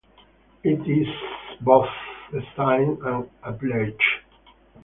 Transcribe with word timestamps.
It 0.63 0.79
is 0.89 1.05
both 1.63 1.85
a 2.33 2.39
sign 2.55 2.97
and 3.03 3.59
pledge. 3.59 4.23